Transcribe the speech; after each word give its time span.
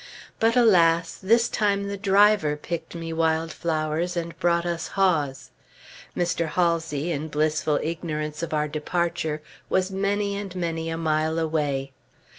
But 0.39 0.55
alas! 0.57 1.19
this 1.21 1.47
time 1.47 1.83
the 1.83 1.95
driver 1.95 2.55
picked 2.55 2.95
me 2.95 3.13
wild 3.13 3.53
flowers, 3.53 4.17
and 4.17 4.35
brought 4.39 4.65
us 4.65 4.87
haws. 4.97 5.51
Mr. 6.17 6.47
Halsey, 6.47 7.11
in 7.11 7.27
blissful 7.27 7.79
ignorance 7.83 8.41
of 8.41 8.51
our 8.51 8.67
departure, 8.67 9.43
was 9.69 9.91
many 9.91 10.35
and 10.35 10.55
many 10.55 10.89
a 10.89 10.97
mile 10.97 11.37
away. 11.37 11.91